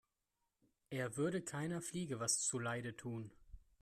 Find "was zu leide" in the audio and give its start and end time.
2.19-2.97